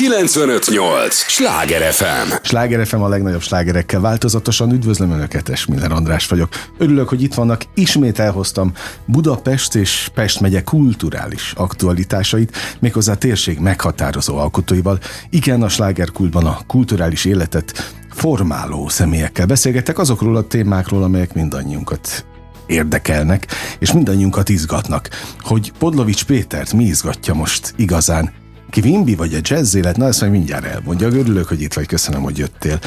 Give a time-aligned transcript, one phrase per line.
[0.00, 1.14] 958!
[1.14, 2.32] Sláger FM!
[2.42, 4.72] Sláger FM a legnagyobb slágerekkel változatosan.
[4.72, 6.48] Üdvözlöm Önöket, Esmiller András vagyok.
[6.78, 7.62] Örülök, hogy itt vannak.
[7.74, 8.72] Ismét elhoztam
[9.04, 14.98] Budapest és Pest megye kulturális aktualitásait, méghozzá a térség meghatározó alkotóival.
[15.30, 22.24] Igen, a slágerkultban a kulturális életet formáló személyekkel beszélgetek azokról a témákról, amelyek mindannyiunkat
[22.66, 23.46] érdekelnek,
[23.78, 25.08] és mindannyiunkat izgatnak.
[25.40, 28.39] Hogy Podlovics Pétert mi izgatja most igazán?
[28.70, 29.96] Ki Wimby vagy a jazz élet?
[29.96, 31.06] Na, ezt majd mindjárt elmondja.
[31.08, 32.78] Örülök, hogy itt vagy, köszönöm, hogy jöttél.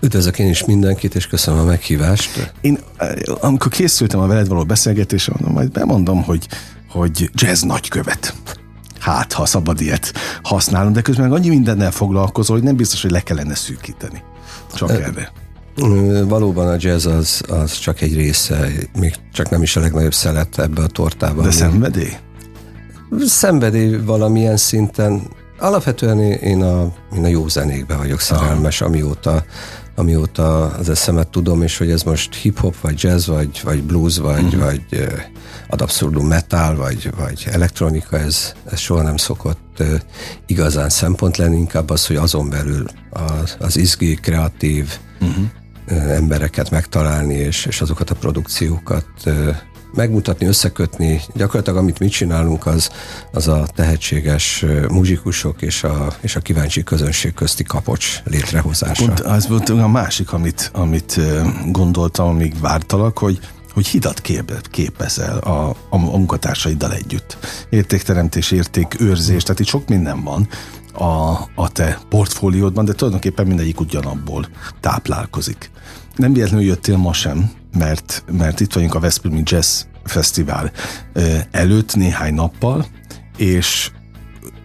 [0.00, 2.52] Üdvözlök én is mindenkit, és köszönöm a meghívást.
[2.60, 6.48] Én, eh, amikor készültem a veled való beszélgetésre, mondom, majd bemondom, hogy,
[6.88, 8.34] hogy jazz nagykövet.
[8.98, 13.10] Hát, ha szabad ilyet használom, de közben meg annyi mindennel foglalkozol, hogy nem biztos, hogy
[13.10, 14.22] le kellene szűkíteni.
[14.74, 15.32] Csak e, erre.
[16.24, 20.58] Valóban a jazz az, az csak egy része, még csak nem is a legnagyobb szelet
[20.58, 21.44] ebbe a tortában.
[21.44, 22.12] De szenvedély?
[23.20, 25.22] Szenvedély valamilyen szinten.
[25.58, 29.44] Alapvetően én a, én a jó zenékbe vagyok szerelmes, amióta,
[29.94, 34.44] amióta az eszemet tudom, és hogy ez most hip-hop, vagy jazz, vagy, vagy blues, vagy,
[34.44, 34.62] uh-huh.
[34.62, 35.08] vagy
[35.68, 39.94] ad abszurdum metal, vagy, vagy elektronika, ez, ez soha nem szokott uh,
[40.46, 45.44] igazán szempont lenni, inkább az, hogy azon belül az, az izgi, kreatív uh-huh.
[45.88, 49.56] uh, embereket megtalálni, és, és azokat a produkciókat uh,
[49.94, 51.20] megmutatni, összekötni.
[51.34, 52.90] Gyakorlatilag amit mi csinálunk, az,
[53.32, 59.04] az a tehetséges muzsikusok és a, és a kíváncsi közönség közti kapocs létrehozása.
[59.04, 61.20] Pont az volt a másik, amit, amit
[61.70, 63.40] gondoltam, amíg vártalak, hogy
[63.72, 64.20] hogy hidat
[64.70, 67.38] képezel a, a, a munkatársaiddal együtt.
[67.70, 70.48] Értékteremtés, értékőrzés, tehát itt sok minden van
[70.92, 74.48] a, a te portfóliódban, de tulajdonképpen mindegyik ugyanabból
[74.80, 75.70] táplálkozik.
[76.16, 80.72] Nem véletlenül jöttél ma sem, mert, mert itt vagyunk a Veszprémi Jazz Fesztivál
[81.50, 82.86] előtt néhány nappal,
[83.36, 83.90] és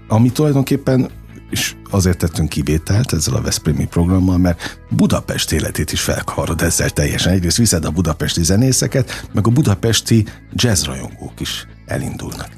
[0.08, 1.10] ami tulajdonképpen
[1.50, 7.34] és azért tettünk kivételt ezzel a Veszprémi programmal, mert Budapest életét is felkavarod ezzel teljesen.
[7.34, 12.50] Egyrészt viszed a budapesti zenészeket, meg a budapesti jazzrajongók is elindulnak.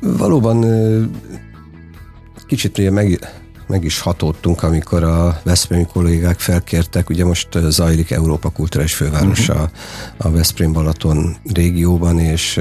[0.00, 0.64] Valóban
[2.46, 3.32] kicsit ugye meg,
[3.72, 9.68] meg is hatódtunk, amikor a Veszprémi kollégák felkértek, ugye most zajlik Európa kulturális fővárosa uh-huh.
[10.16, 12.60] a Veszprém-Balaton régióban, és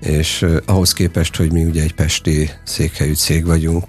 [0.00, 3.86] és ahhoz képest, hogy mi ugye egy pesti székhelyű cég vagyunk,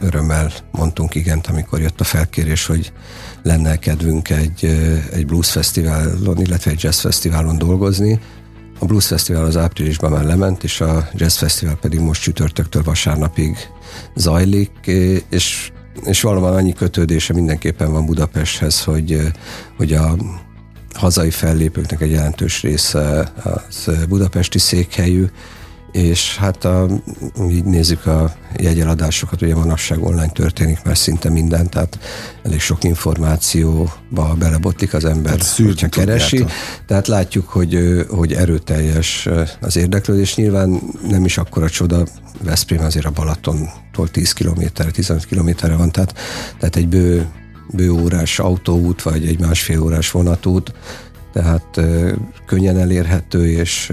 [0.00, 2.92] örömmel mondtunk igent, amikor jött a felkérés, hogy
[3.42, 4.64] lenne kedvünk egy,
[5.12, 8.20] egy blues fesztiválon, illetve egy jazz fesztiválon dolgozni.
[8.84, 13.56] A blues fesztivál az áprilisban már lement, és a jazz fesztivál pedig most csütörtöktől vasárnapig
[14.14, 14.70] zajlik,
[15.28, 15.72] és,
[16.04, 19.20] és valóban annyi kötődése mindenképpen van Budapesthez, hogy,
[19.76, 20.16] hogy a
[20.94, 25.26] hazai fellépőknek egy jelentős része az budapesti székhelyű,
[25.94, 26.86] és hát a,
[27.50, 31.98] így nézzük a jegyeladásokat, ugye manapság online történik már szinte minden, tehát
[32.42, 36.44] elég sok információba belebotlik az ember, hát hogyha keresi.
[36.86, 39.28] Tehát látjuk, hogy, hogy erőteljes
[39.60, 40.34] az érdeklődés.
[40.36, 42.06] Nyilván nem is akkora csoda,
[42.42, 44.62] Veszprém azért a Balatontól 10 km,
[44.92, 46.14] 15 kilométerre van, tehát,
[46.58, 47.26] tehát egy bő
[47.70, 50.72] bőórás autóút, vagy egy másfél órás vonatút,
[51.32, 51.80] tehát
[52.46, 53.92] könnyen elérhető, és,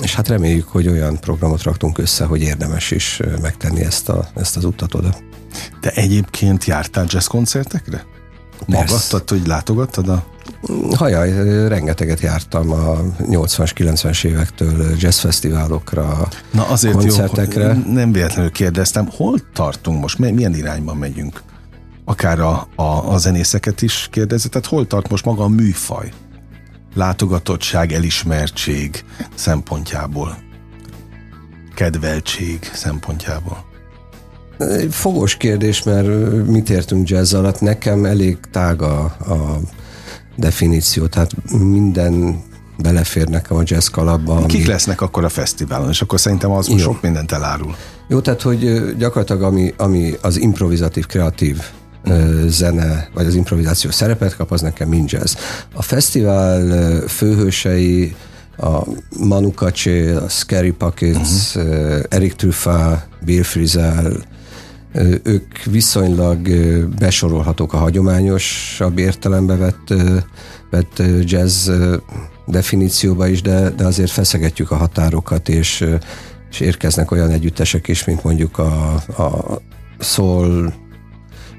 [0.00, 4.56] és hát reméljük, hogy olyan programot raktunk össze, hogy érdemes is megtenni ezt, a, ezt
[4.56, 5.14] az utat oda.
[5.80, 8.04] De egyébként jártál jazz koncertekre?
[8.66, 10.24] Magadtad, hogy látogattad a
[10.94, 17.64] Hajaj, rengeteget jártam a 80-as, 90-es évektől jazzfesztiválokra, Na azért koncertekre.
[17.64, 21.42] Jó, nem véletlenül kérdeztem, hol tartunk most, milyen irányban megyünk?
[22.04, 26.12] akár a, a, a zenészeket is kérdezi, tehát hol tart most maga a műfaj?
[26.94, 29.04] Látogatottság, elismertség
[29.34, 30.36] szempontjából,
[31.74, 33.64] kedveltség szempontjából.
[34.90, 36.06] Fogos kérdés, mert
[36.46, 37.60] mit értünk jazz alatt?
[37.60, 39.60] Nekem elég tága a
[40.36, 42.42] definíció, tehát minden
[42.78, 44.36] belefér nekem a jazz kalapba.
[44.36, 44.46] Ami...
[44.46, 46.76] Kik lesznek akkor a fesztiválon, és akkor szerintem az Jó.
[46.76, 47.76] sok mindent elárul.
[48.08, 51.62] Jó, tehát hogy gyakorlatilag ami, ami az improvizatív, kreatív
[52.46, 55.34] zene, vagy az improvizáció szerepet kap, az nekem mind jazz.
[55.74, 58.14] A fesztivál főhősei
[58.56, 58.82] a
[59.18, 62.00] Manu Katché, a Scary Pockets, uh-huh.
[62.08, 64.12] Eric Truffat, Bill Frisell,
[65.22, 66.48] ők viszonylag
[66.98, 69.94] besorolhatók a hagyományosabb értelembe vett,
[70.70, 71.70] vett jazz
[72.46, 75.84] definícióba is, de, de azért feszegetjük a határokat, és,
[76.50, 79.60] és érkeznek olyan együttesek is, mint mondjuk a, a
[79.98, 80.72] soul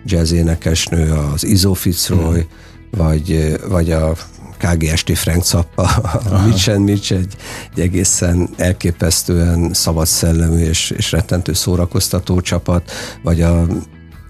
[0.05, 2.99] jazz énekesnő, az Izo Fitzroy, mm.
[2.99, 4.15] vagy, vagy a
[4.57, 7.35] KGST Frank Zappa, a Mitch and Mitch egy,
[7.71, 12.91] egy egészen elképesztően szabad szellemű és, és rettentő szórakoztató csapat,
[13.23, 13.67] vagy a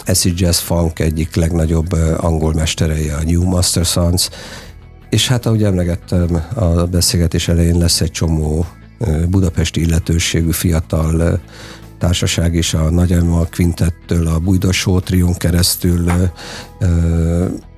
[0.06, 4.30] acid jazz funk egyik legnagyobb angol mesterei, a New Master Sons,
[5.10, 8.66] és hát ahogy emlegettem, a beszélgetés elején lesz egy csomó
[9.30, 11.42] budapesti illetőségű fiatal
[12.04, 16.12] társaság is, a Nagy Emma Quintettől, a Bújdosó Trion keresztül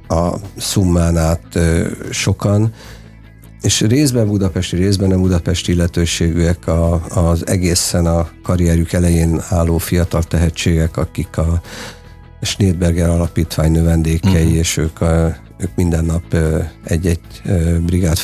[0.07, 1.59] a Szummán át
[2.09, 2.73] sokan,
[3.61, 10.23] és részben budapesti, részben nem budapesti illetőségűek a, az egészen a karrierjük elején álló fiatal
[10.23, 11.61] tehetségek, akik a
[12.41, 14.57] Schneidberger alapítvány növendékei, uh-huh.
[14.57, 16.35] és ők, a, ők minden nap
[16.83, 17.41] egy-egy
[17.85, 18.17] brigád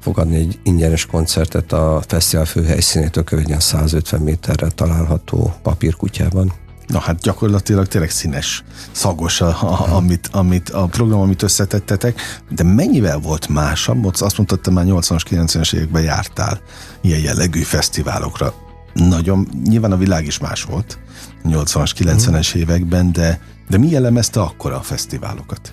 [0.00, 6.52] fogadni egy ingyenes koncertet a fesztivál főhelyszínétől kövényen 150 méterre található papírkutyában.
[6.86, 12.62] Na hát gyakorlatilag tényleg színes, szagos, a, a, amit, amit a program, amit összetettetek, de
[12.62, 14.04] mennyivel volt másabb?
[14.04, 16.60] Ott azt mondtad, te már 80-as, 90-es években jártál
[17.00, 18.54] ilyen jellegű fesztiválokra.
[18.94, 20.98] Nagyon, nyilván a világ is más volt
[21.44, 22.60] 80-as, 90-es mm.
[22.60, 25.72] években, de, de mi jellemezte akkor a fesztiválokat?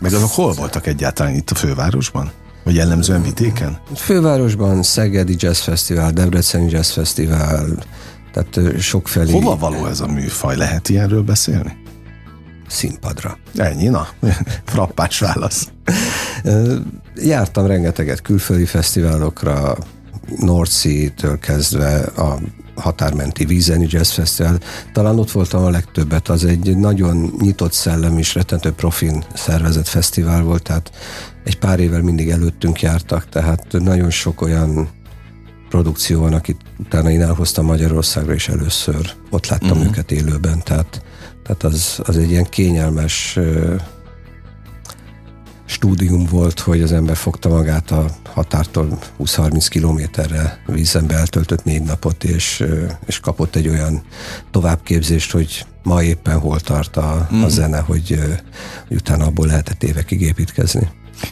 [0.00, 2.30] Meg azok hol voltak egyáltalán itt a fővárosban?
[2.64, 3.78] Vagy jellemzően vitéken?
[3.94, 7.66] Fővárosban Szegedi Jazz Fesztivál, Debreceni Jazz Fesztivál,
[8.32, 9.32] tehát sokfelé.
[9.32, 10.56] Hova való ez a műfaj?
[10.56, 11.76] Lehet ilyenről beszélni?
[12.66, 13.38] Színpadra.
[13.56, 14.08] Ennyi, na,
[14.64, 15.68] frappás válasz.
[17.14, 19.76] Jártam rengeteget külföldi fesztiválokra,
[20.36, 22.38] Norci-től kezdve a
[22.80, 24.58] határmenti Vízeni Jazz Festival.
[24.92, 30.42] Talán ott voltam a legtöbbet, az egy nagyon nyitott szellem és rettentő profin szervezett fesztivál
[30.42, 30.90] volt, tehát
[31.44, 34.88] egy pár évvel mindig előttünk jártak, tehát nagyon sok olyan
[35.68, 39.86] produkció van, akit utána én elhoztam Magyarországra, és először ott láttam uh-huh.
[39.86, 41.02] őket élőben, tehát,
[41.42, 43.38] tehát az, az egy ilyen kényelmes
[45.68, 52.24] stúdium volt, hogy az ember fogta magát a határtól 20-30 kilométerre vízembe eltöltött négy napot,
[52.24, 52.64] és,
[53.06, 54.02] és kapott egy olyan
[54.50, 57.36] továbbképzést, hogy ma éppen hol tart a, mm.
[57.36, 57.48] a mhm.
[57.48, 58.20] zene, hogy,
[58.88, 60.88] hogy utána abból lehetett évekig építkezni.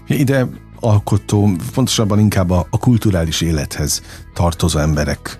[0.09, 0.49] Ide
[0.81, 4.03] alkotó, pontosabban inkább a, a kulturális élethez
[4.35, 5.38] tartozó emberek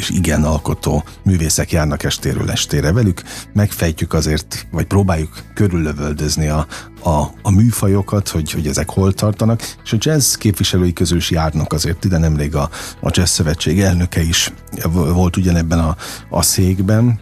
[0.00, 6.66] és igen alkotó művészek járnak estéről estére velük, megfejtjük azért, vagy próbáljuk körüllövöldözni a,
[7.02, 11.72] a, a műfajokat, hogy, hogy ezek hol tartanak, és a jazz képviselői közül is járnak
[11.72, 12.70] azért, ide nemrég a,
[13.00, 14.52] a Jazz Szövetség elnöke is
[14.92, 15.96] volt ugyanebben a,
[16.30, 17.20] a székben.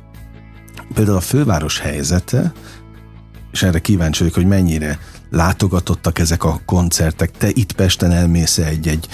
[0.94, 2.52] Például a főváros helyzete,
[3.52, 4.98] és erre kíváncsi vagyok, hogy mennyire
[5.30, 7.30] látogatottak ezek a koncertek.
[7.30, 9.08] Te itt Pesten elmész egy-egy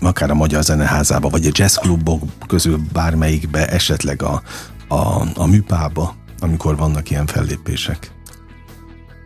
[0.00, 4.42] akár a Magyar Zeneházába, vagy a jazzklubok közül bármelyikbe, esetleg a,
[4.88, 8.10] a, a műpába, amikor vannak ilyen fellépések?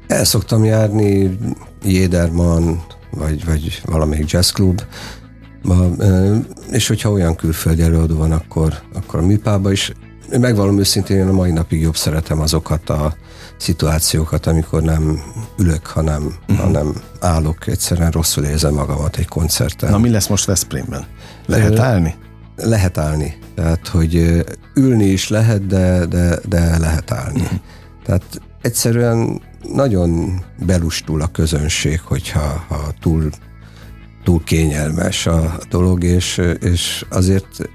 [0.07, 1.39] El szoktam járni
[1.83, 4.83] Jéderman, vagy, vagy valamelyik jazzklub,
[6.71, 9.93] és hogyha olyan külföldi előadó van, akkor, akkor a műpába is.
[10.31, 13.15] Megvalom őszintén, én a mai napig jobb szeretem azokat a
[13.57, 15.23] szituációkat, amikor nem
[15.59, 16.65] ülök, hanem, uh-huh.
[16.65, 19.91] hanem állok, egyszerűen rosszul érzem magamat egy koncerten.
[19.91, 21.07] Na mi lesz most Veszprémben?
[21.47, 22.15] Lehet állni?
[22.57, 23.39] Lehet állni.
[23.55, 24.45] Tehát, hogy
[24.75, 27.41] ülni is lehet, de, de, de lehet állni.
[27.41, 27.59] Uh-huh.
[28.05, 29.41] Tehát egyszerűen
[29.73, 33.31] nagyon belustul a közönség, hogyha ha túl,
[34.25, 37.71] túl kényelmes a dolog, és, és azért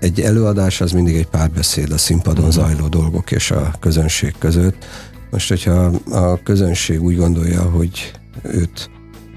[0.00, 2.64] egy előadás az mindig egy párbeszéd a színpadon uh-huh.
[2.64, 4.84] zajló dolgok és a közönség között.
[5.30, 8.90] Most, hogyha a közönség úgy gondolja, hogy őt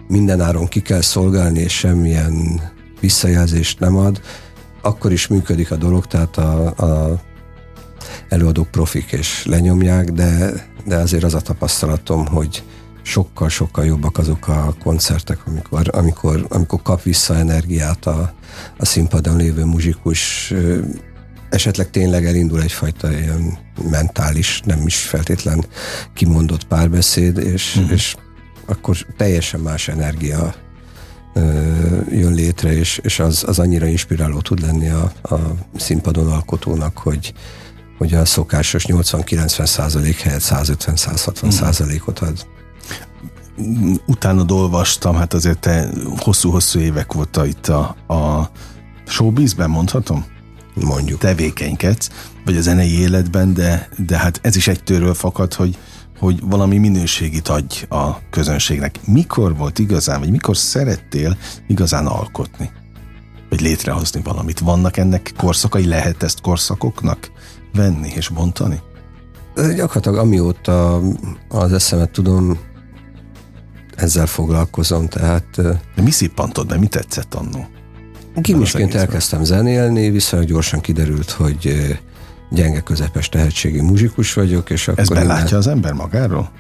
[0.08, 2.62] mindenáron ki kell szolgálni, és semmilyen
[3.00, 4.22] visszajelzést nem ad,
[4.82, 7.22] akkor is működik a dolog, tehát a, a
[8.30, 10.52] előadók profik és lenyomják, de,
[10.86, 12.64] de azért az a tapasztalatom, hogy
[13.02, 18.34] sokkal-sokkal jobbak azok a koncertek, amikor, amikor, amikor kap vissza energiát a,
[18.78, 20.54] a színpadon lévő muzsikus,
[21.50, 23.58] esetleg tényleg elindul egyfajta ilyen
[23.90, 25.66] mentális, nem is feltétlen
[26.14, 27.92] kimondott párbeszéd, és, uh-huh.
[27.92, 28.16] és
[28.66, 30.54] akkor teljesen más energia
[32.10, 35.36] jön létre, és, és az, az annyira inspiráló tud lenni a, a
[35.78, 37.34] színpadon alkotónak, hogy,
[37.98, 41.50] hogy a szokásos 80-90 százalék helyett 150-160 mhm.
[41.50, 42.48] százalékot ad.
[44.06, 48.50] Utána olvastam, hát azért te hosszú-hosszú évek volt itt a, a
[49.06, 50.26] showbizben, mondhatom?
[50.74, 51.20] mondjuk.
[51.20, 52.10] tevékenykedsz,
[52.46, 55.78] vagy a zenei életben, de, de hát ez is egy tőről fakad, hogy,
[56.20, 59.00] hogy valami minőségit adj a közönségnek.
[59.06, 62.72] Mikor volt igazán, vagy mikor szerettél igazán alkotni?
[63.50, 64.60] Vagy létrehozni valamit?
[64.60, 65.86] Vannak ennek korszakai?
[65.86, 67.32] Lehet ezt korszakoknak
[67.74, 68.80] venni és bontani?
[69.56, 71.02] Gyakorlatilag amióta
[71.50, 72.60] az eszemet tudom,
[74.02, 75.46] ezzel foglalkozom, tehát...
[75.96, 77.68] De mi szippantod be, mi tetszett annó?
[78.36, 81.88] Gimisként elkezdtem zenélni, viszonylag gyorsan kiderült, hogy
[82.52, 85.02] gyenge közepes tehetségi muzsikus vagyok, és akkor...
[85.02, 86.52] Ez belátja az ember magáról?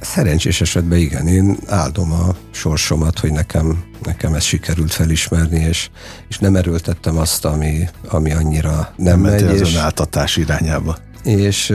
[0.00, 5.90] Szerencsés esetben igen, én áldom a sorsomat, hogy nekem, nekem ez sikerült felismerni, és,
[6.28, 9.42] és nem erőltettem azt, ami, ami annyira nem, nem megy.
[9.42, 10.96] az és, önáltatás irányába.
[11.22, 11.74] És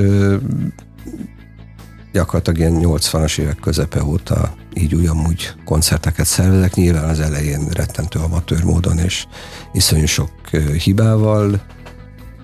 [2.15, 8.19] gyakorlatilag ilyen 80-as évek közepe óta így úgy amúgy koncerteket szervezek, nyilván az elején rettentő
[8.19, 9.25] amatőr módon, és
[9.73, 10.31] iszonyú sok
[10.83, 11.61] hibával,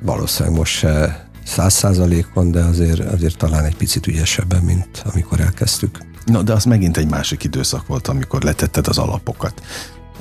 [0.01, 5.97] valószínűleg most se száz százalékon, de azért, azért talán egy picit ügyesebben, mint amikor elkezdtük.
[6.25, 9.61] Na, de az megint egy másik időszak volt, amikor letetted az alapokat.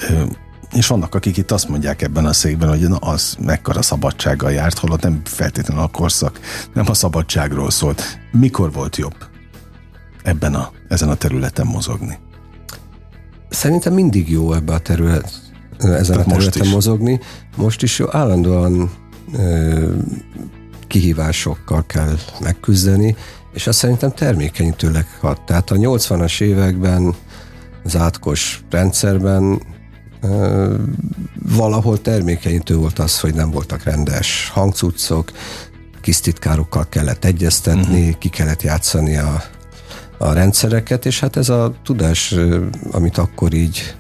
[0.09, 0.23] Ö,
[0.73, 4.79] és vannak, akik itt azt mondják ebben a székben, hogy na, az mekkora szabadsággal járt,
[4.79, 6.41] holott nem feltétlenül a korszak,
[6.75, 8.03] nem a szabadságról szólt.
[8.33, 9.30] Mikor volt jobb
[10.23, 12.19] ebben a, ezen a területen mozogni?
[13.49, 17.21] Szerintem mindig jó ebbe a terület, ezen Tehát a területen most mozogni.
[17.57, 18.91] Most is jó, állandóan
[19.33, 19.95] ö,
[20.87, 23.17] kihívásokkal kell megküzdeni,
[23.53, 25.43] és azt szerintem termékenyítőleg hat.
[25.43, 27.15] Tehát a 80-as években
[27.85, 29.63] az átkos rendszerben
[30.21, 30.75] ö,
[31.57, 35.33] valahol termékenyítő volt az, hogy nem voltak rendes hangcuccok,
[36.01, 38.19] kis titkárokkal kellett egyeztetni, uh-huh.
[38.19, 39.43] ki kellett játszani a,
[40.23, 42.35] a rendszereket, és hát ez a tudás,
[42.91, 43.95] amit akkor így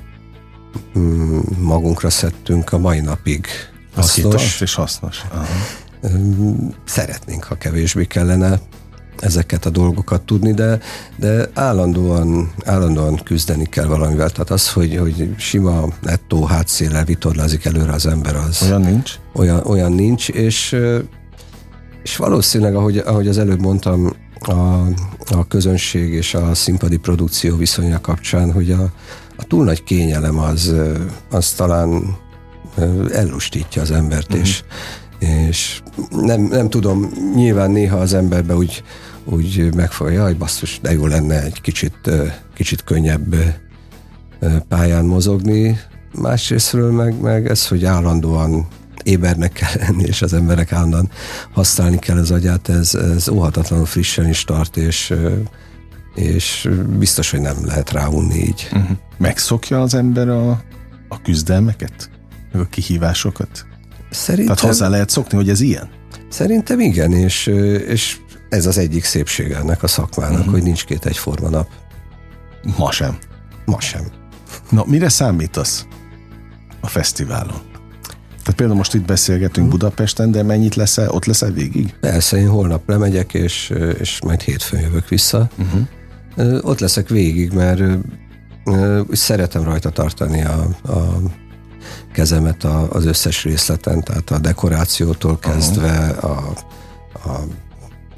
[0.98, 3.46] mm, magunkra szedtünk, a mai napig
[3.94, 4.60] hasznos.
[4.60, 5.22] és hasznos.
[5.32, 5.44] Aha.
[6.84, 8.60] Szeretnénk, ha kevésbé kellene
[9.18, 10.78] ezeket a dolgokat tudni, de,
[11.16, 14.30] de állandóan, állandóan küzdeni kell valamivel.
[14.30, 18.62] Tehát az, hogy, hogy sima nettó hátszéllel vitorlázik előre az ember, az...
[18.62, 19.14] Olyan nincs?
[19.32, 20.76] Olyan, olyan nincs, és,
[22.02, 24.86] és valószínűleg, ahogy, ahogy az előbb mondtam, a,
[25.30, 28.82] a közönség és a színpadi produkció viszonya kapcsán, hogy a,
[29.36, 30.74] a túl nagy kényelem az,
[31.30, 32.16] az talán
[33.12, 34.40] ellustítja az embert, uh-huh.
[34.40, 34.62] és,
[35.18, 38.82] és nem, nem tudom, nyilván néha az emberbe úgy,
[39.24, 42.10] úgy megfogja, jaj, basszus, de jó lenne egy kicsit,
[42.54, 43.36] kicsit könnyebb
[44.68, 45.78] pályán mozogni.
[46.14, 48.66] Másrésztről meg, meg ez, hogy állandóan
[49.02, 51.10] ébernek kell lenni, és az emberek állandóan
[51.52, 55.14] használni kell az agyát, ez, ez óhatatlanul frissen is tart, és,
[56.14, 58.68] és biztos, hogy nem lehet ráunni így.
[58.72, 58.96] Uh-huh.
[59.18, 60.50] Megszokja az ember a,
[61.08, 62.10] a küzdelmeket?
[62.52, 63.66] Meg a kihívásokat?
[64.10, 64.54] Szerintem...
[64.54, 65.90] Tehát hozzá lehet szokni, hogy ez ilyen?
[66.28, 67.46] Szerintem igen, és,
[67.86, 68.16] és
[68.48, 70.52] ez az egyik szépsége ennek a szakmának, uh-huh.
[70.52, 71.68] hogy nincs két egyforma nap.
[72.76, 73.18] Ma sem.
[73.64, 74.02] Ma sem.
[74.70, 75.86] Na, mire számítasz
[76.80, 77.69] a fesztiválon?
[78.50, 79.80] Tehát például most itt beszélgetünk uh-huh.
[79.80, 81.94] Budapesten, de mennyit leszel, ott leszel végig?
[82.00, 85.48] Persze, én holnap lemegyek, és, és majd hétfőn jövök vissza.
[85.58, 86.58] Uh-huh.
[86.64, 87.82] Ott leszek végig, mert
[89.10, 91.20] szeretem rajta tartani a, a
[92.12, 96.52] kezemet az összes részleten, tehát a dekorációtól kezdve a,
[97.12, 97.40] a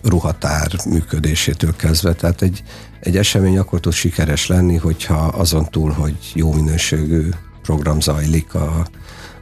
[0.02, 2.12] ruhatár működésétől kezdve.
[2.12, 2.62] Tehát egy,
[3.00, 7.28] egy esemény akkor tud sikeres lenni, hogyha azon túl, hogy jó minőségű
[7.62, 8.86] program zajlik a,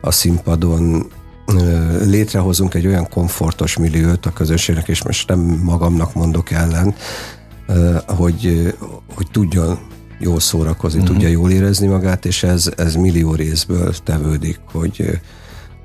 [0.00, 1.11] a színpadon,
[2.04, 6.95] létrehozunk egy olyan komfortos milliót a közönségnek, és most nem magamnak mondok ellen,
[8.07, 8.75] hogy,
[9.14, 9.78] hogy tudjon
[10.19, 11.14] jól szórakozni, uh-huh.
[11.14, 15.21] tudja jól érezni magát, és ez, ez millió részből tevődik, hogy,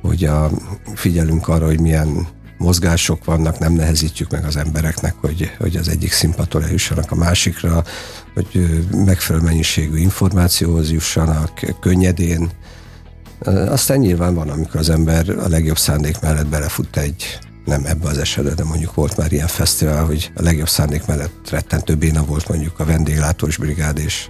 [0.01, 0.50] hogy a,
[0.93, 6.12] figyelünk arra, hogy milyen mozgások vannak, nem nehezítjük meg az embereknek, hogy, hogy az egyik
[6.12, 7.84] színpadtól eljussanak a másikra,
[8.34, 12.51] hogy megfelelő mennyiségű információhoz jussanak könnyedén.
[13.69, 18.17] Aztán nyilván van, amikor az ember a legjobb szándék mellett belefut egy nem ebbe az
[18.17, 22.49] esetben, de mondjuk volt már ilyen fesztivál, hogy a legjobb szándék mellett rettentő béna volt
[22.49, 24.27] mondjuk a vendéglátós brigád, és,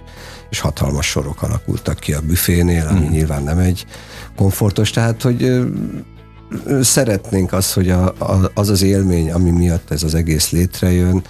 [0.50, 3.10] és hatalmas sorok alakultak ki a büfénél, ami mm.
[3.10, 3.86] nyilván nem egy
[4.36, 5.66] komfortos, tehát hogy
[6.80, 11.22] szeretnénk azt, hogy a, a, az az élmény, ami miatt ez az egész létrejön,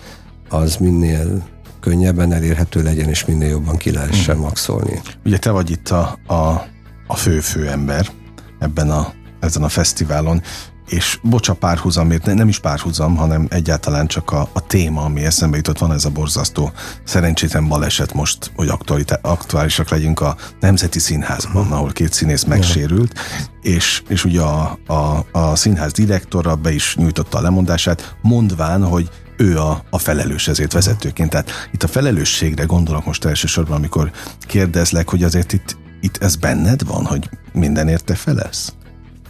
[0.48, 1.46] az minél
[1.80, 4.40] könnyebben elérhető legyen, és minél jobban ki lehessen mm.
[4.40, 5.00] maxolni.
[5.24, 6.66] Ugye te vagy itt a, a,
[7.06, 8.10] a fő-fő ember
[8.58, 10.42] ebben a, ezen a fesztiválon
[10.88, 15.78] és bocsa párhuzamért, nem is párhuzam, hanem egyáltalán csak a, a téma, ami eszembe jutott,
[15.78, 16.72] van ez a borzasztó
[17.04, 18.70] szerencsétlen baleset most, hogy
[19.22, 21.76] aktuálisak legyünk a Nemzeti Színházban, uh-huh.
[21.76, 23.18] ahol két színész megsérült,
[23.62, 29.10] és, és ugye a, a, a színház direktora be is nyújtotta a lemondását, mondván, hogy
[29.36, 31.30] ő a, a felelős ezért vezetőként.
[31.30, 34.10] Tehát itt a felelősségre gondolok most elsősorban, amikor
[34.40, 38.72] kérdezlek, hogy azért itt, itt ez benned van, hogy mindenért te felelsz?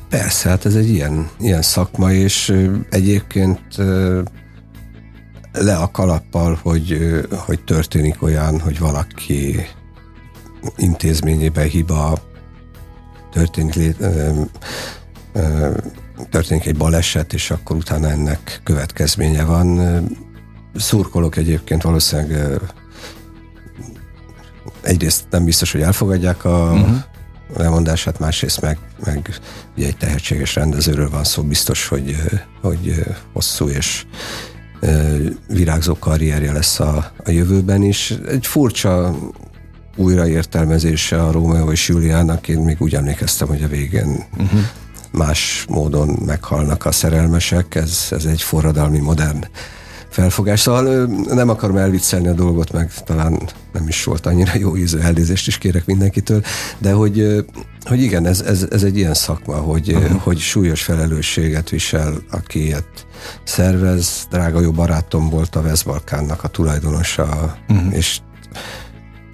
[0.09, 2.55] Persze, hát ez egy ilyen, ilyen szakma, és
[2.91, 3.77] egyébként
[5.53, 6.99] le a kalappal, hogy,
[7.31, 9.67] hogy történik olyan, hogy valaki
[10.77, 12.19] intézményében hiba
[13.33, 13.97] történik,
[16.31, 19.81] történik egy baleset, és akkor utána ennek következménye van.
[20.75, 22.61] Szurkolok egyébként valószínűleg
[24.87, 26.97] egyrészt nem biztos, hogy elfogadják a uh-huh.
[27.57, 29.39] lemondását, másrészt meg, meg
[29.77, 32.17] ugye egy tehetséges rendezőről van szó, biztos, hogy,
[32.61, 34.05] hogy hosszú és
[35.49, 38.15] virágzó karrierje lesz a, a jövőben is.
[38.29, 39.17] Egy furcsa
[39.97, 44.61] újraértelmezése a Rómeó és Juliának, én még úgy emlékeztem, hogy a végén uh-huh.
[45.11, 49.45] más módon meghalnak a szerelmesek, ez, ez egy forradalmi modern
[50.09, 50.61] felfogás.
[50.61, 53.41] Szóval nem akarom elviccelni a dolgot, meg talán
[53.73, 56.43] nem is volt annyira jó ízű, elnézést is kérek mindenkitől,
[56.79, 57.45] de hogy,
[57.85, 60.21] hogy igen, ez, ez, ez egy ilyen szakma, hogy, uh-huh.
[60.23, 63.07] hogy súlyos felelősséget visel, aki ilyet
[63.45, 64.27] szervez.
[64.31, 67.95] Drága jó barátom volt a Veszbalkánnak a tulajdonosa, uh-huh.
[67.97, 68.21] és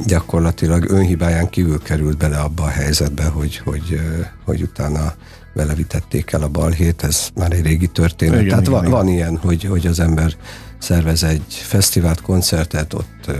[0.06, 4.00] gyakorlatilag önhibáján kívül került bele abba a helyzetbe, hogy, hogy,
[4.44, 5.14] hogy utána
[5.54, 8.40] belevitették el a balhét, ez már egy régi történet.
[8.40, 8.96] Igen, Tehát igen, van, igen.
[8.96, 10.36] van ilyen, hogy, hogy az ember
[10.78, 13.30] szervez egy fesztivált, koncertet, ott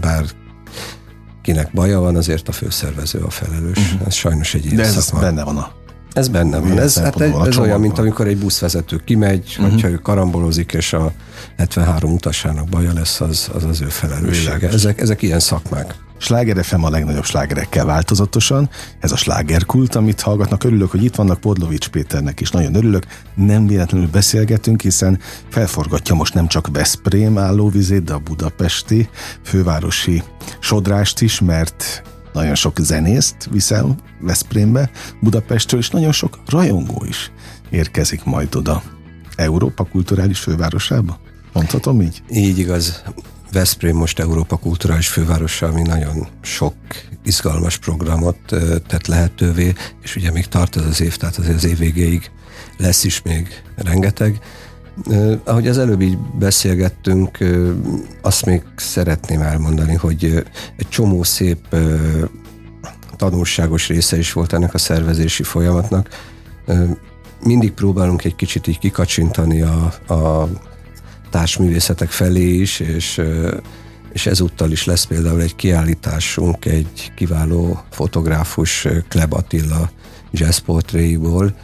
[0.00, 0.24] bár
[1.42, 3.78] kinek baja van, azért a főszervező a felelős.
[3.78, 4.06] Uh-huh.
[4.06, 5.20] Ez sajnos egy ilyen De ez szakma.
[5.20, 5.78] benne van a
[6.12, 6.78] ez benne van.
[6.78, 9.70] Ez, hát ez, ez olyan, mint amikor egy buszvezető kimegy, uh-huh.
[9.70, 11.12] hogyha ő karambolozik, és a
[11.56, 14.68] 73 utasának baja lesz, az az, az ő felelőssége.
[14.68, 15.94] Ezek, ezek ilyen szakmák.
[16.20, 18.70] Sláger FM a legnagyobb slágerekkel változatosan.
[19.00, 20.64] Ez a slágerkult, amit hallgatnak.
[20.64, 22.50] Örülök, hogy itt vannak Podlovics Péternek is.
[22.50, 23.06] Nagyon örülök.
[23.34, 29.08] Nem véletlenül beszélgetünk, hiszen felforgatja most nem csak Veszprém állóvizét, de a budapesti
[29.42, 30.22] fővárosi
[30.58, 37.32] sodrást is, mert nagyon sok zenészt viszel Veszprémbe, Budapestről, és nagyon sok rajongó is
[37.70, 38.82] érkezik majd oda.
[39.36, 41.18] Európa kulturális fővárosába?
[41.52, 42.22] Mondhatom így?
[42.30, 43.02] Így igaz.
[43.52, 46.74] Veszprém most Európa kulturális fővárosa, ami nagyon sok
[47.24, 48.38] izgalmas programot
[48.86, 52.30] tett lehetővé, és ugye még tart ez az év, tehát azért az év végéig
[52.78, 54.38] lesz is még rengeteg.
[55.44, 57.38] Ahogy az előbb így beszélgettünk,
[58.22, 60.44] azt még szeretném elmondani, hogy
[60.76, 61.76] egy csomó szép
[63.16, 66.08] tanulságos része is volt ennek a szervezési folyamatnak.
[67.42, 70.48] Mindig próbálunk egy kicsit így kikacsintani a, a
[71.30, 73.20] társművészetek felé is, és,
[74.12, 79.90] és ezúttal is lesz például egy kiállításunk egy kiváló fotográfus Kleb Attila
[80.30, 81.54] jazzportréiból,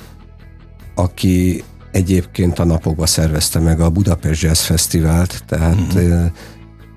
[0.95, 6.27] aki egyébként a napokban szervezte meg a Budapest Jazz Fesztivált, tehát mm-hmm.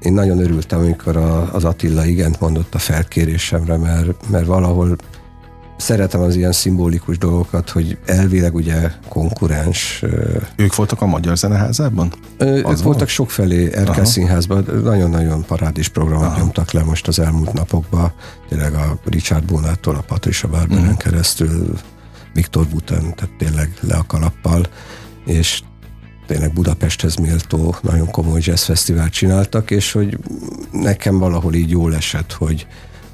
[0.01, 4.95] én nagyon örültem, amikor a, az Attila igent mondott a felkérésemre, mert, mert valahol
[5.79, 10.03] szeretem az ilyen szimbolikus dolgokat, hogy elvileg ugye konkurens.
[10.55, 12.13] Ők voltak a Magyar Zeneházában?
[12.37, 16.39] Ők az voltak sokfelé Erkel Színházban, nagyon-nagyon parádés programot Aha.
[16.39, 18.13] nyomtak le most az elmúlt napokban,
[18.49, 20.93] tényleg a Richard Bonától a Patricia Barberen mm.
[20.97, 21.77] keresztül
[22.33, 24.65] Viktor Buten, tehát tényleg le a kalappal,
[25.25, 25.61] és
[26.27, 30.17] tényleg Budapesthez méltó, nagyon komoly jazzfesztivált csináltak, és hogy
[30.71, 32.67] nekem valahol így jól esett, hogy,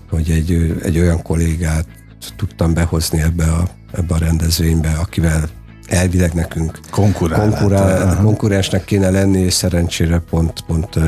[0.10, 1.88] hogy egy, egy olyan kollégát
[2.36, 5.50] tudtam behozni ebbe a, ebbe a rendezvénybe, akivel
[5.88, 11.00] elvileg nekünk konkurál, konkurensnek kéne lenni, és szerencsére pont, pont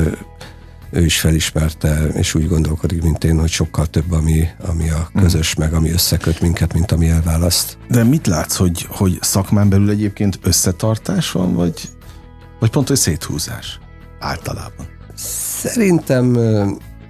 [0.90, 5.22] ő is felismerte, és úgy gondolkodik, mint én, hogy sokkal több, ami, ami a mhm.
[5.22, 7.78] közös, meg ami összeköt minket, mint ami elválaszt.
[7.88, 11.88] De mit látsz, hogy, hogy szakmán belül egyébként összetartás van, vagy,
[12.58, 13.78] vagy pont, hogy széthúzás
[14.18, 14.86] általában?
[15.14, 16.36] Szerintem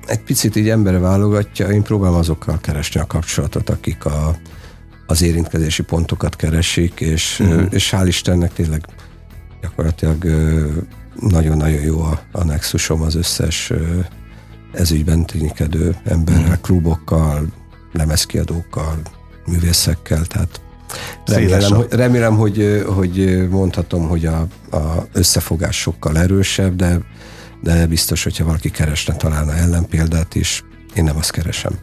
[0.08, 4.36] egy picit így embere válogatja, én próbálom azokkal keresni a kapcsolatot, akik a,
[5.06, 7.64] az érintkezési pontokat keresik, és, mm.
[7.70, 8.84] és hál' Istennek tényleg
[9.60, 10.24] gyakorlatilag
[11.20, 13.72] nagyon-nagyon jó a, a nexusom az összes
[14.72, 16.60] ezügyben ténykedő emberrel, mm.
[16.60, 17.46] klubokkal,
[17.92, 19.00] lemezkiadókkal,
[19.46, 20.60] művészekkel, tehát
[21.26, 27.00] remélem, remélem hogy, hogy mondhatom, hogy a, a összefogás sokkal erősebb, de,
[27.62, 31.78] de biztos, hogyha valaki keresne, találna ellenpéldát is, én nem azt keresem.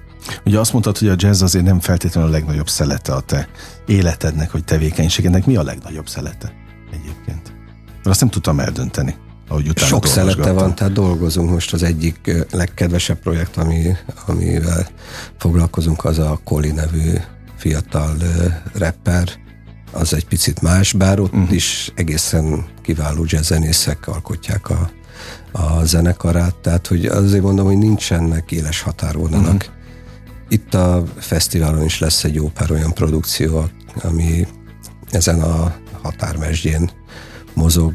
[0.46, 3.48] Ugye azt mondtad, hogy a jazz azért nem feltétlenül a legnagyobb szelete a te
[3.86, 5.46] életednek, vagy tevékenységednek.
[5.46, 6.54] Mi a legnagyobb szelete
[6.92, 7.54] egyébként?
[7.86, 9.16] Mert azt nem tudtam eldönteni
[9.48, 14.88] ahogy utána Sok szelete van, tehát dolgozunk most az egyik legkedvesebb projekt, ami, amivel
[15.38, 17.14] foglalkozunk, az a Koli nevű
[17.58, 18.18] fiatal
[18.74, 19.30] rapper,
[19.92, 21.54] az egy picit más, bár ott uh-huh.
[21.54, 24.90] is egészen kiváló jazzzenészek alkotják a,
[25.56, 29.54] a zenekarát, tehát hogy azért mondom, hogy nincsenek éles határvonalak.
[29.54, 29.74] Uh-huh.
[30.50, 33.70] Itt a fesztiválon is lesz egy jó pár olyan produkció,
[34.04, 34.48] ami
[35.10, 36.90] ezen a határmesdjén
[37.54, 37.94] mozog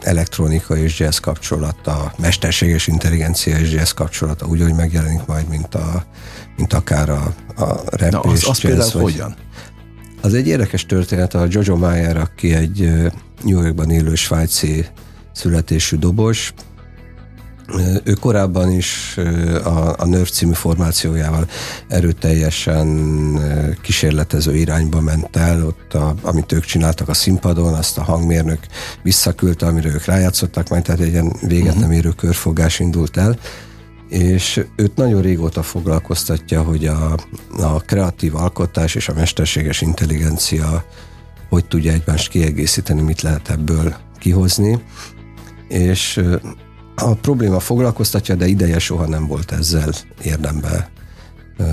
[0.00, 6.06] elektronika és jazz kapcsolata, mesterséges intelligencia és jazz kapcsolata úgy, hogy megjelenik majd, mint, a,
[6.56, 9.36] mint akár a, a rap Na, és az, az jazz, például vagy, hogyan?
[10.20, 12.80] Az egy érdekes történet, a Jojo Mayer, aki egy
[13.42, 14.86] New Yorkban élő svájci
[15.32, 16.54] születésű dobos,
[18.04, 19.18] ő korábban is
[19.64, 21.48] a, a Nerv című formációjával
[21.88, 22.88] erőteljesen
[23.82, 28.58] kísérletező irányba ment el, ott a, amit ők csináltak a színpadon, azt a hangmérnök
[29.02, 33.38] visszaküldte, amire ők rájátszottak, majd tehát egy ilyen véget nem érő körfogás indult el,
[34.08, 37.16] és őt nagyon régóta foglalkoztatja, hogy a,
[37.58, 40.84] a kreatív alkotás és a mesterséges intelligencia
[41.48, 44.82] hogy tudja egymást kiegészíteni, mit lehet ebből kihozni,
[45.68, 46.20] és
[46.96, 50.90] a probléma foglalkoztatja, de ideje soha nem volt ezzel érdembe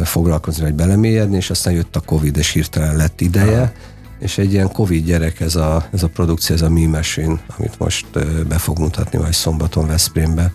[0.03, 3.71] foglalkozni, vagy belemélyedni, és aztán jött a Covid, és hirtelen lett ideje, Aha.
[4.19, 7.79] és egy ilyen Covid gyerek ez a, ez a produkció, ez a Meme Machine, amit
[7.79, 8.07] most
[8.47, 10.51] be fog mutatni majd szombaton Veszprémbe.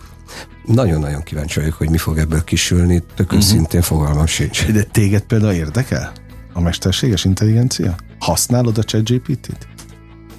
[0.65, 3.41] Nagyon-nagyon kíváncsi vagyok, hogy mi fog ebből kisülni, tök uh-huh.
[3.41, 4.65] szintén fogalmam sincs.
[4.71, 6.11] De téged például érdekel
[6.53, 7.95] a mesterséges intelligencia?
[8.19, 9.67] Használod a ChatGPT-t?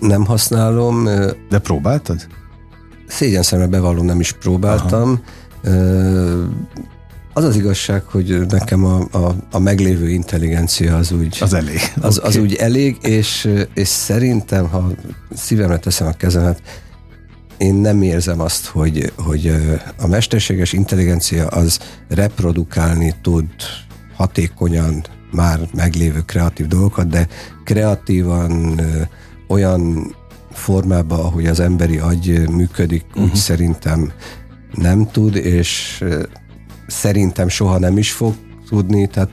[0.00, 1.04] Nem használom.
[1.48, 2.26] De próbáltad?
[3.10, 5.22] Szégyen szemre bevallom, nem is próbáltam.
[5.64, 6.48] Aha.
[7.32, 11.38] Az az igazság, hogy nekem a, a, a meglévő intelligencia az úgy...
[11.40, 11.80] Az elég.
[12.00, 12.30] Az, okay.
[12.30, 14.90] az úgy elég, és, és szerintem, ha
[15.34, 16.62] szívemre teszem a kezemet,
[17.58, 19.52] én nem érzem azt, hogy, hogy
[19.98, 23.46] a mesterséges intelligencia az reprodukálni tud
[24.16, 27.28] hatékonyan már meglévő kreatív dolgokat, de
[27.64, 28.80] kreatívan
[29.48, 30.14] olyan
[30.52, 33.22] formában, ahogy az emberi agy működik, uh-huh.
[33.22, 33.38] úgy mhm.
[33.38, 34.12] szerintem
[34.74, 36.04] nem tud, és
[36.86, 38.34] szerintem soha nem is fog
[38.68, 39.30] tudni, tehát,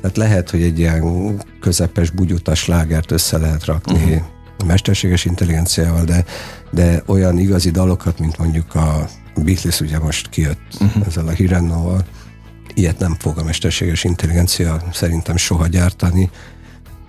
[0.00, 4.22] tehát lehet, hogy egy ilyen közepes bugyutas lágert össze lehet rakni uh-huh.
[4.58, 6.24] a mesterséges intelligenciával, de,
[6.70, 9.08] de olyan igazi dalokat, mint mondjuk a
[9.44, 11.06] Beatles ugye most kijött uh-huh.
[11.06, 12.04] ezzel a Hirennóval,
[12.74, 16.30] ilyet nem fog a mesterséges intelligencia szerintem soha gyártani.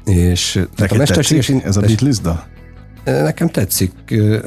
[0.06, 2.48] És a mesterséges in- ez a Beatles dal?
[3.08, 3.92] Nekem tetszik,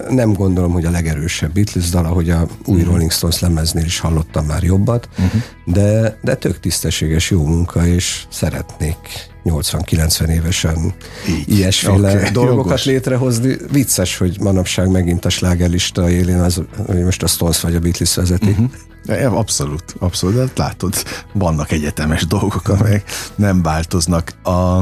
[0.08, 2.90] nem gondolom, hogy a legerősebb Beatles dal, ahogy a új uh-huh.
[2.90, 5.42] Rolling Stones lemeznél is hallottam már jobbat, uh-huh.
[5.64, 8.96] de, de tök tisztességes, jó munka, és szeretnék
[9.44, 10.94] 80-90 évesen
[11.28, 11.48] Így.
[11.48, 12.84] ilyesféle okay, dolgokat jogos.
[12.84, 13.56] létrehozni.
[13.70, 18.14] Vicces, hogy manapság megint a slágerlista élén az, hogy most a Stones vagy a Beatles
[18.14, 18.50] vezeti.
[18.50, 18.70] Uh-huh.
[19.04, 20.94] De abszolút, abszolút, de látod,
[21.32, 24.32] vannak egyetemes dolgok, amelyek nem változnak.
[24.42, 24.80] A,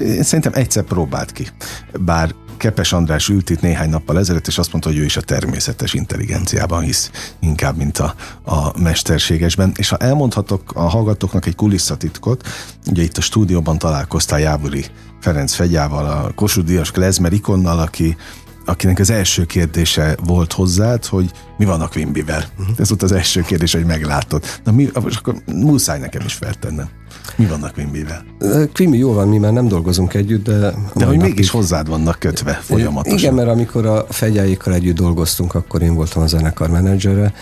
[0.00, 1.46] én szerintem egyszer próbált ki,
[2.00, 5.20] bár Kepes András ült itt néhány nappal ezelőtt, és azt mondta, hogy ő is a
[5.20, 9.72] természetes intelligenciában hisz, inkább, mint a, a mesterségesben.
[9.76, 12.48] És ha elmondhatok a hallgatóknak egy kulisszatitkot,
[12.90, 14.84] ugye itt a stúdióban találkoztál Jávori
[15.20, 18.16] Ferenc Fegyával, a Kossuth Díjas Klezmer ikonnal, aki
[18.68, 22.44] akinek az első kérdése volt hozzád, hogy mi van a Quimbivel.
[22.58, 22.74] Uh-huh.
[22.78, 24.44] Ez volt az első kérdés, hogy meglátod.
[24.64, 26.88] Na mi, akkor muszáj nekem is feltennem.
[27.36, 28.24] Mi van a Quimbivel?
[28.72, 30.74] Quimby jó van, mi már nem dolgozunk együtt, de...
[30.94, 33.18] De hogy mégis is hozzád vannak kötve folyamatosan.
[33.18, 37.32] Igen, mert amikor a fegyáikkal együtt dolgoztunk, akkor én voltam a zenekar menedzsere,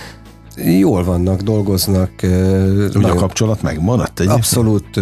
[0.56, 2.10] jól vannak, dolgoznak.
[2.22, 5.00] Ugye nagyon, a kapcsolat megmaradt egy Abszolút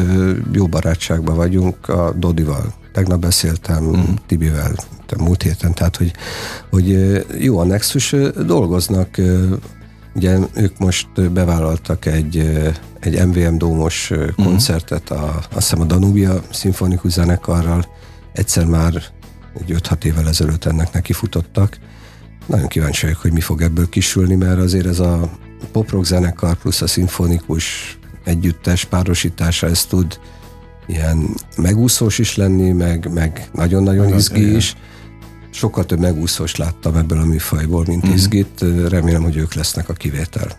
[0.53, 2.75] jó barátságban vagyunk a Dodival.
[2.93, 4.05] Tegnap beszéltem uh-huh.
[4.27, 4.75] Tibivel
[5.19, 6.13] múlt héten, tehát hogy,
[6.71, 6.99] hogy
[7.39, 8.15] jó a Nexus,
[8.47, 9.21] dolgoznak,
[10.15, 12.61] ugye ők most bevállaltak egy,
[13.01, 14.45] egy MVM Dómos uh-huh.
[14.45, 17.87] koncertet, a, azt hiszem a Danubia szimfonikus zenekarral,
[18.33, 19.03] egyszer már
[19.61, 21.79] egy 5-6 évvel ezelőtt ennek neki futottak.
[22.47, 25.31] Nagyon kíváncsi vagyok, hogy mi fog ebből kisülni, mert azért ez a
[25.73, 30.19] poprock zenekar plusz a szimfonikus együttes párosítása, ez tud
[30.87, 34.77] ilyen megúszós is lenni, meg, meg nagyon-nagyon izgi is.
[35.51, 38.13] Sokkal több megúszós láttam ebből a műfajból, mint mm.
[38.13, 38.65] izgit.
[38.89, 40.57] Remélem, hogy ők lesznek a kivétel.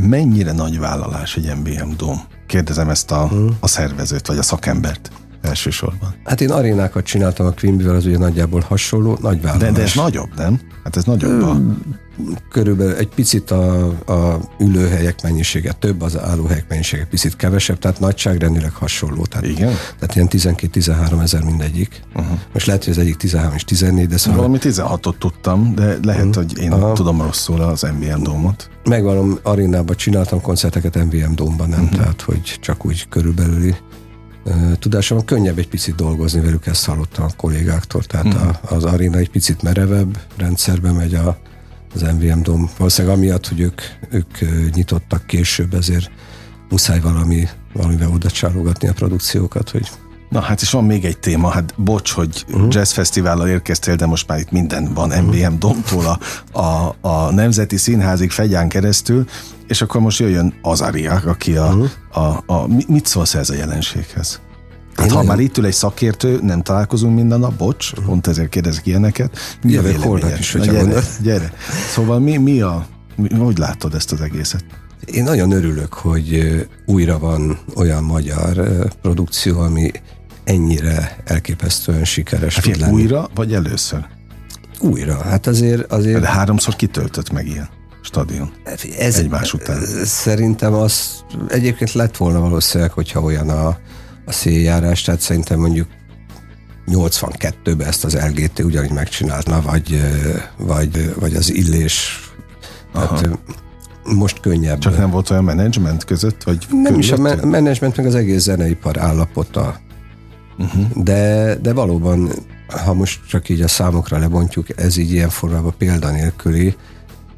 [0.00, 2.20] Mennyire nagy vállalás egy MBM Dom?
[2.46, 3.48] Kérdezem ezt a, mm.
[3.60, 5.10] a szervezőt, vagy a szakembert
[5.42, 6.14] elsősorban.
[6.24, 9.72] Hát én arénákat csináltam a Quimbyvel, az ugye nagyjából hasonló, nagy vállalás.
[9.72, 10.60] De, de ez nagyobb, nem?
[10.84, 11.60] Hát ez nagyobb a...
[12.50, 18.72] Körülbelül egy picit a, a ülőhelyek mennyisége több, az állóhelyek mennyisége picit kevesebb, tehát nagyságrendileg
[18.72, 19.24] hasonló.
[19.24, 19.72] Tehát, Igen?
[19.98, 22.02] Tehát ilyen 12-13 ezer mindegyik.
[22.14, 22.38] Uh-huh.
[22.52, 24.36] Most lehet, hogy az egyik 13 és 14, de szóval...
[24.36, 26.34] Valami 16-ot tudtam, de lehet, uh-huh.
[26.34, 26.92] hogy én uh-huh.
[26.92, 28.70] tudom rosszul az MVM Dómot.
[28.84, 31.82] Megvalom, arénában csináltam koncerteket MVM Dómban, nem?
[31.82, 31.98] Uh-huh.
[31.98, 33.74] Tehát, hogy csak úgy körülbelüli
[34.78, 38.48] tudásom, könnyebb egy picit dolgozni velük, ezt hallottam a kollégáktól, tehát uh-huh.
[38.48, 41.38] a, az aréna egy picit merevebb rendszerbe megy a,
[41.94, 42.70] az MVM Dom.
[42.76, 43.80] Valószínűleg amiatt, hogy ők,
[44.10, 44.38] ők
[44.74, 46.10] nyitottak később, ezért
[46.68, 49.90] muszáj valami, valamivel oda csálogatni a produkciókat, hogy
[50.34, 52.68] Na hát és van még egy téma, hát bocs, hogy uh-huh.
[52.70, 55.58] jazz fesztivállal érkeztél, de most már itt minden van, MBM uh-huh.
[55.58, 56.18] Domtól a,
[56.60, 59.24] a, a Nemzeti Színházig fegyán keresztül,
[59.66, 61.90] és akkor most jöjjön Azaria, aki a, uh-huh.
[62.12, 64.40] a, a, mit szólsz ez a jelenséghez?
[64.94, 68.06] Hát ha már itt ül egy szakértő, nem találkozunk minden nap, bocs, uh-huh.
[68.06, 69.38] pont ezért kérdezek ilyeneket.
[69.62, 71.52] Mi Jövök a is, hogyha gyere, gyere.
[71.92, 74.64] Szóval mi, mi a, mi, hogy látod ezt az egészet?
[75.04, 78.68] Én nagyon örülök, hogy újra van olyan magyar
[79.02, 79.90] produkció, ami
[80.44, 82.92] ennyire elképesztően sikeres hát lenni.
[82.92, 84.06] Újra, vagy először?
[84.80, 85.22] Újra.
[85.22, 85.92] Hát azért...
[85.92, 86.20] azért...
[86.20, 87.68] De háromszor kitöltött meg ilyen
[88.02, 88.52] stadion.
[88.98, 89.84] Ez, egymás után.
[90.04, 93.78] Szerintem az egyébként lett volna valószínűleg, hogyha olyan a,
[94.24, 95.86] a széljárás, tehát szerintem mondjuk
[96.86, 100.00] 82-ben ezt az LGT ugyanígy megcsinálna, vagy,
[100.56, 102.18] vagy, vagy az illés.
[102.94, 103.28] Hát,
[104.04, 104.78] most könnyebb.
[104.78, 106.42] Csak nem volt olyan menedzsment között?
[106.42, 109.76] Vagy nem is a menedzsment, meg az egész zeneipar állapota.
[110.58, 111.02] Uh-huh.
[111.02, 112.30] De, de valóban,
[112.84, 116.76] ha most csak így a számokra lebontjuk, ez így ilyen formában példanélküli,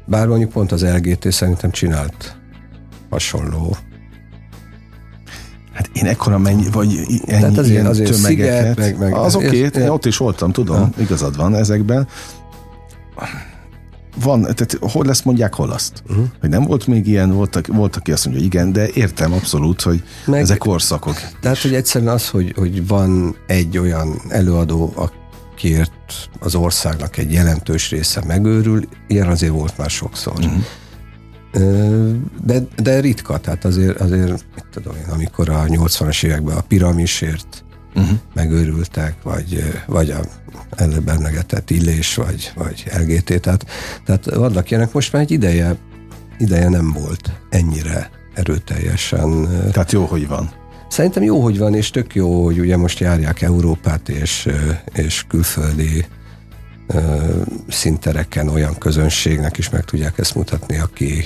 [0.05, 2.37] bár mondjuk pont az LGT szerintem csinált
[3.09, 3.77] hasonló
[5.77, 8.59] Hát én ekkora mennyi, vagy ennyi Tehát azért, ilyen azért tömegeket.
[8.59, 10.89] Sziget, meg, meg, az oké, okay, én ott is voltam, tudom, ha.
[10.97, 12.07] igazad van ezekben
[14.21, 16.03] van, tehát hol lesz mondják, hol azt.
[16.09, 16.25] Uh-huh.
[16.39, 19.81] Hogy nem volt még ilyen, voltak, volt, aki azt mondja, hogy igen, de értem abszolút,
[19.81, 21.15] hogy Meg, ezek korszakok.
[21.41, 27.89] Tehát, hogy egyszerűen az, hogy, hogy van egy olyan előadó, akiért az országnak egy jelentős
[27.89, 30.33] része megőrül, ilyen azért volt már sokszor.
[30.33, 30.63] Uh-huh.
[32.43, 37.63] De, de ritka, tehát azért, azért mit tudom én, amikor a 80-as években a piramisért
[37.95, 38.17] uh-huh.
[38.33, 40.19] megőrültek, vagy, vagy a
[40.75, 43.65] előbb emlegetett Illés, vagy, vagy LGT, tehát,
[44.05, 45.75] tehát vannak ilyenek, most már egy ideje,
[46.37, 49.47] ideje nem volt ennyire erőteljesen.
[49.71, 50.51] Tehát jó, hogy van.
[50.89, 54.49] Szerintem jó, hogy van, és tök jó, hogy ugye most járják Európát, és,
[54.93, 56.05] és külföldi
[57.67, 61.25] szintereken olyan közönségnek is meg tudják ezt mutatni, aki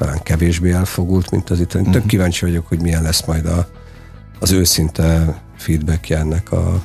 [0.00, 1.74] talán kevésbé elfogult, mint az itt.
[1.74, 1.92] Uh-huh.
[1.92, 3.68] Tök kíváncsi vagyok, hogy milyen lesz majd a,
[4.38, 6.82] az őszinte feedbackje ennek a,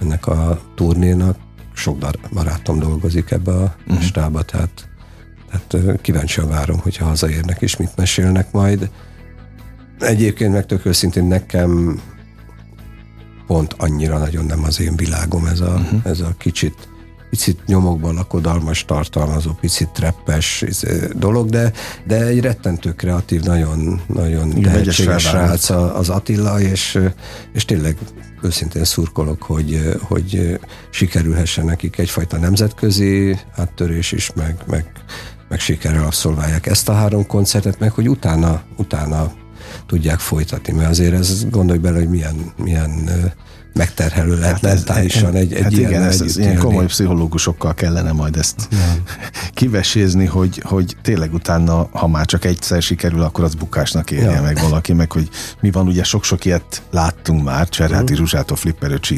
[0.00, 1.36] ennek a turnénak.
[1.74, 1.98] Sok
[2.32, 4.04] barátom dolgozik ebbe a uh-huh.
[4.04, 4.88] stába, tehát,
[5.68, 8.90] tehát kíváncsian várom, hogyha hazaérnek és mit mesélnek majd.
[9.98, 12.00] Egyébként meg tök őszintén nekem
[13.46, 16.00] pont annyira nagyon nem az én világom ez a, uh-huh.
[16.04, 16.88] ez a kicsit
[17.34, 21.72] picit nyomokban lakodalmas, tartalmazó, picit treppes izé, dolog, de,
[22.06, 26.98] de egy rettentő kreatív, nagyon, nagyon tehetséges srác az Attila, és,
[27.52, 27.96] és tényleg
[28.42, 30.58] őszintén szurkolok, hogy, hogy
[30.90, 34.92] sikerülhessen nekik egyfajta nemzetközi áttörés is, meg, meg,
[35.48, 39.32] meg sikerrel abszolválják ezt a három koncertet, meg hogy utána, utána
[39.86, 43.10] tudják folytatni, mert azért ez gondolj bele, hogy milyen, milyen
[43.74, 48.12] megterhelő lehet hát mentálisan egy, egy hát ilyen igen, ez, ez ilyen komoly pszichológusokkal kellene
[48.12, 48.78] majd ezt ja.
[49.54, 54.42] kivesézni, hogy, hogy tényleg utána, ha már csak egyszer sikerül, akkor az bukásnak érje ja.
[54.42, 55.28] meg valaki, meg hogy
[55.60, 58.18] mi van, ugye sok-sok ilyet láttunk már, Cserháti uh-huh.
[58.18, 58.56] Zsuzsától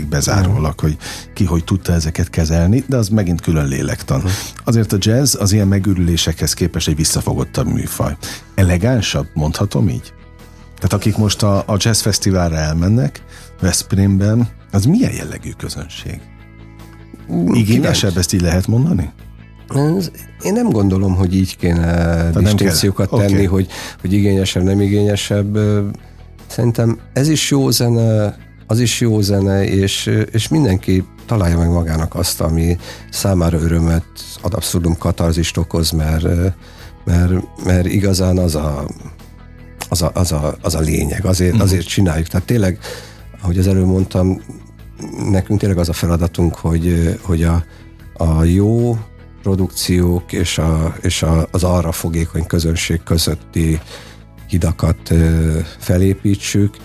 [0.09, 0.97] bezárólag, hogy
[1.35, 4.17] ki hogy tudta ezeket kezelni, de az megint külön lélektan.
[4.17, 4.33] Uh-huh.
[4.65, 8.17] Azért a jazz az ilyen megürülésekhez képest egy visszafogottabb műfaj.
[8.55, 10.15] Elegánsabb, mondhatom így?
[10.77, 13.23] Tehát akik most a, a jazz fesztiválra elmennek,
[13.61, 16.21] Veszprémben, az milyen jellegű közönség?
[17.53, 19.13] Igényesebb, ezt így lehet mondani?
[20.43, 23.45] Én nem gondolom, hogy így kéne distinkciókat tenni, okay.
[23.45, 23.69] hogy,
[24.01, 25.59] hogy igényesebb, nem igényesebb.
[26.47, 28.37] Szerintem ez is jó zene,
[28.67, 32.77] az is jó zene, és, és mindenki találja meg magának azt, ami
[33.11, 34.05] számára örömet,
[34.43, 36.27] ad abszurdum katarzist okoz, mert,
[37.05, 37.33] mert,
[37.65, 38.87] mert igazán az a,
[39.89, 41.63] az a, az a, az a lényeg, azért, mhm.
[41.63, 42.27] azért csináljuk.
[42.27, 42.79] Tehát tényleg
[43.41, 44.41] ahogy az előbb mondtam,
[45.31, 47.65] nekünk tényleg az a feladatunk, hogy, hogy a,
[48.17, 48.99] a jó
[49.43, 53.81] produkciók és, a, és a, az arra fogékony közönség közötti
[54.49, 55.15] hidakat
[55.79, 56.77] felépítsük,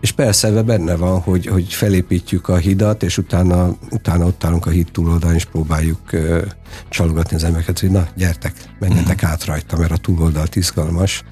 [0.00, 4.66] és persze ebben benne van, hogy, hogy felépítjük a hidat, és utána, utána ott állunk
[4.66, 6.42] a híd túloldalán, és próbáljuk uh,
[6.88, 9.28] csalogatni az embereket, hogy na, gyertek, menjetek mm.
[9.28, 11.24] át rajta, mert a túloldalt izgalmas.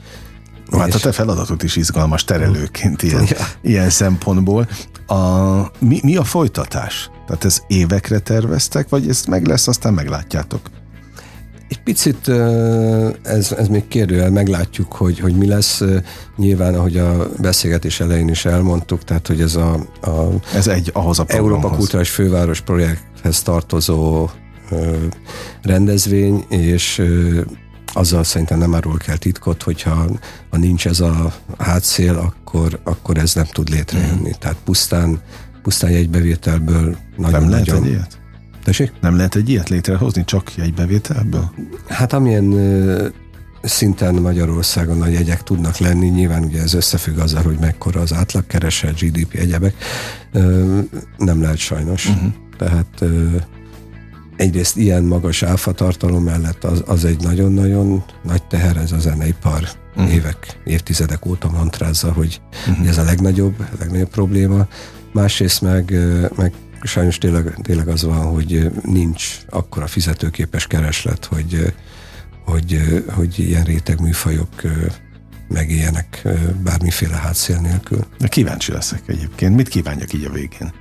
[0.78, 3.46] Hát a te feladatod is izgalmas terelőként ilyen, ja.
[3.61, 4.68] ilyen szempontból.
[5.06, 5.16] A,
[5.78, 7.11] mi, mi a folytatás?
[7.26, 10.61] Tehát ez évekre terveztek, vagy ez meg lesz, aztán meglátjátok?
[11.68, 12.28] Egy picit
[13.22, 15.82] ez, ez még kérdőjel, meglátjuk, hogy, hogy mi lesz.
[16.37, 21.18] Nyilván, ahogy a beszélgetés elején is elmondtuk, tehát hogy ez a, a ez egy ahhoz
[21.18, 24.30] a Európa Kulturális Főváros projekthez tartozó
[25.62, 27.02] rendezvény, és
[27.92, 30.07] azzal szerintem nem árul kell titkot, hogyha
[30.50, 34.28] ha nincs ez a hátszél, akkor, akkor ez nem tud létrejönni.
[34.28, 34.38] Mm.
[34.38, 35.20] Tehát pusztán
[35.62, 37.85] pusztán jegybevételből nagyon Nem lehet nagyon...
[37.85, 38.20] egy ilyet?
[38.64, 38.92] Tessék?
[39.00, 41.50] Nem lehet egy ilyet létrehozni, csak jegybevételből?
[41.88, 42.55] Hát amilyen
[43.62, 48.98] szinten Magyarországon a jegyek tudnak lenni, nyilván ugye ez összefügg azzal, hogy mekkora az átlagkereset,
[48.98, 49.74] GDP, egyebek,
[51.16, 52.09] nem lehet sajnos.
[52.09, 52.33] Uh-huh.
[52.59, 53.05] Tehát
[54.36, 60.14] egyrészt ilyen magas áfatartalom mellett az, az egy nagyon-nagyon nagy teher, ez a zeneipar uh-huh.
[60.14, 62.88] évek, évtizedek óta mantrázza, hogy uh-huh.
[62.88, 64.66] ez a legnagyobb, a legnagyobb probléma.
[65.12, 65.94] Másrészt meg,
[66.36, 71.74] meg sajnos tényleg, tényleg az van, hogy nincs akkora fizetőképes kereslet, hogy,
[72.44, 72.80] hogy,
[73.14, 74.48] hogy ilyen réteg műfajok
[75.48, 76.28] megéljenek
[76.64, 78.06] bármiféle hátszél nélkül.
[78.18, 79.56] De kíváncsi leszek egyébként.
[79.56, 80.72] Mit kívánjak így a végén?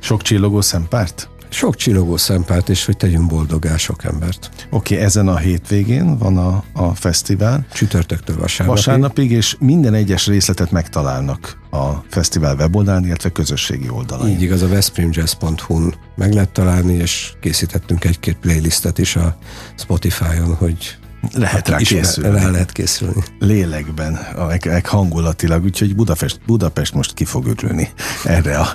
[0.00, 1.28] Sok csillogó szempárt?
[1.52, 4.50] Sok csillogó szempárt, és hogy tegyünk boldogá sok embert.
[4.70, 7.66] Oké, okay, ezen a hétvégén van a, a fesztivál.
[7.72, 8.84] Csütörtöktől vasárnapig.
[8.84, 14.28] Vasárnapig, és minden egyes részletet megtalálnak a fesztivál weboldalán, illetve közösségi oldalán.
[14.28, 19.36] Így igaz, a veszprémjazz.hu-n meg lehet találni, és készítettünk egy-két playlistet is a
[19.76, 20.96] Spotify-on, hogy
[21.32, 22.38] lehet rá készülni.
[22.38, 23.22] Rá lehet készülni.
[23.38, 24.18] Lélekben,
[24.64, 27.88] meg hangulatilag, úgyhogy Budapest, Budapest most ki fog örülni
[28.24, 28.68] erre a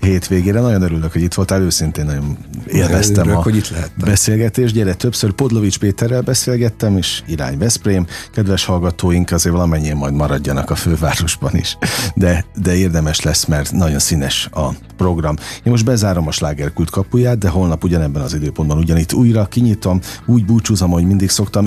[0.00, 0.60] hétvégére.
[0.60, 2.36] Nagyon örülök, hogy itt voltál, őszintén nagyon
[2.66, 4.04] élveztem örülök, a hogy itt lehettem.
[4.04, 4.74] beszélgetést.
[4.74, 8.06] Gyere, többször Podlovics Péterrel beszélgettem, és irány Veszprém.
[8.32, 11.78] Kedves hallgatóink, azért valamennyien majd maradjanak a fővárosban is,
[12.14, 15.36] de, de érdemes lesz, mert nagyon színes a program.
[15.62, 20.44] Én most bezárom a slágerkult kapuját, de holnap ugyanebben az időpontban ugyanitt újra kinyitom, úgy
[20.44, 21.66] búcsúzom, hogy mindig szoktam,